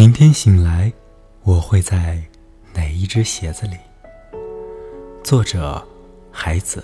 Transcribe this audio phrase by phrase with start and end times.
[0.00, 0.90] 明天醒来，
[1.42, 2.18] 我会在
[2.72, 3.76] 哪一只鞋子里？
[5.22, 5.86] 作者：
[6.32, 6.82] 孩子。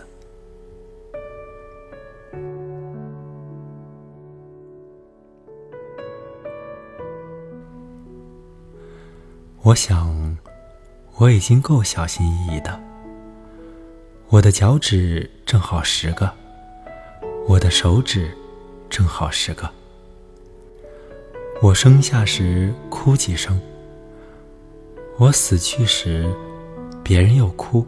[9.62, 10.36] 我想，
[11.14, 12.78] 我已经够小心翼翼的。
[14.28, 16.30] 我的脚趾正好十个，
[17.48, 18.36] 我的手指
[18.90, 19.72] 正好十个。
[21.62, 23.58] 我生下时哭几声，
[25.18, 26.30] 我死去时
[27.02, 27.86] 别人又哭。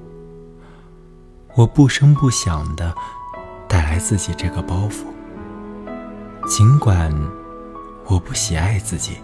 [1.55, 2.95] 我不声不响的
[3.69, 5.05] 带来自己这个包袱，
[6.49, 7.13] 尽管
[8.07, 9.19] 我不喜爱自己。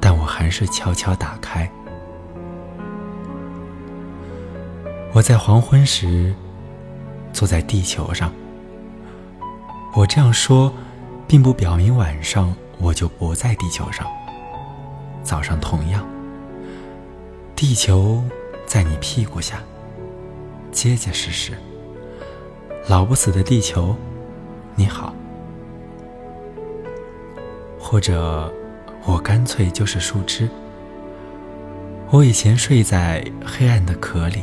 [0.00, 1.68] 但我还是悄悄打开。
[5.12, 6.32] 我在黄昏时
[7.32, 8.32] 坐在地球上。
[9.96, 10.72] 我这样说，
[11.26, 14.06] 并不表明晚上我就不在地球上。
[15.22, 16.06] 早上同样，
[17.54, 18.22] 地球
[18.66, 19.62] 在你屁股下，
[20.70, 21.52] 结结实实。
[22.88, 23.96] 老不死的地球，
[24.74, 25.14] 你好。
[27.78, 28.52] 或者。
[29.08, 30.48] 我干脆就是树枝。
[32.10, 34.42] 我以前睡在黑暗的壳里，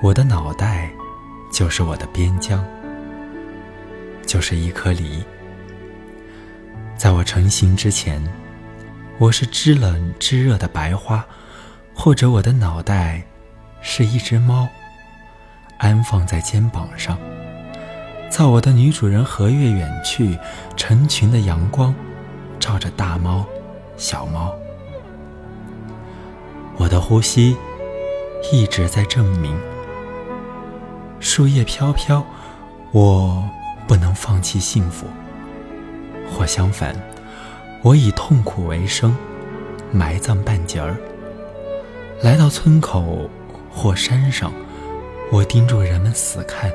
[0.00, 0.88] 我的脑袋
[1.52, 2.64] 就是我的边疆，
[4.24, 5.24] 就是一颗梨。
[7.00, 8.22] 在我成型之前，
[9.16, 11.24] 我是知冷知热的白花，
[11.94, 13.22] 或者我的脑袋
[13.80, 14.68] 是一只猫，
[15.78, 17.16] 安放在肩膀上。
[18.28, 20.38] 在我的女主人和月远去，
[20.76, 21.94] 成群的阳光。
[22.58, 23.46] 照着大猫、
[23.96, 24.54] 小猫，
[26.76, 27.56] 我的呼吸
[28.52, 29.58] 一直在证明。
[31.18, 32.22] 树叶飘飘，
[32.92, 33.42] 我
[33.88, 35.06] 不能放弃幸福；
[36.40, 36.96] 或相反，
[37.82, 39.14] 我以痛苦为生，
[39.92, 40.96] 埋葬半截儿。
[42.22, 43.28] 来到村口
[43.70, 44.50] 或山上，
[45.30, 46.70] 我盯住人们死看。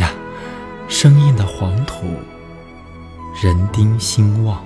[0.00, 0.10] 呀，
[0.88, 2.06] 生硬的黄土。
[3.40, 4.64] 人丁兴旺。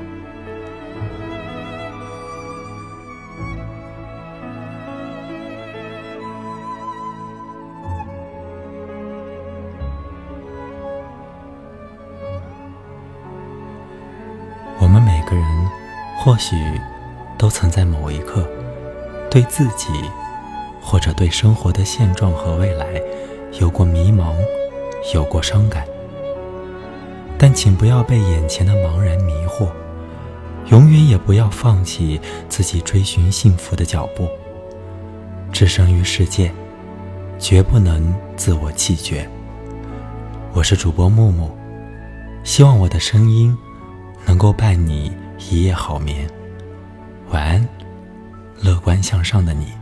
[14.80, 15.44] 我们每个人，
[16.18, 16.56] 或许
[17.38, 18.46] 都曾在某一刻，
[19.30, 19.88] 对自己，
[20.82, 23.00] 或者对生活的现状和未来，
[23.60, 24.34] 有过迷茫，
[25.14, 25.84] 有过伤感。
[27.38, 29.68] 但请不要被眼前的茫然迷惑，
[30.70, 34.28] 永远也不要放弃自己追寻幸福的脚步。
[35.52, 36.52] 置身于世界，
[37.38, 39.28] 绝不能自我弃绝。
[40.52, 41.50] 我是主播木木，
[42.42, 43.56] 希望我的声音
[44.26, 46.28] 能够伴你一夜好眠。
[47.30, 47.68] 晚安，
[48.60, 49.72] 乐观向上的你。